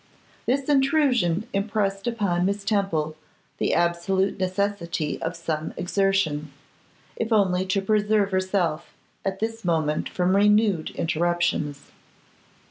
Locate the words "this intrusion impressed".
0.47-2.07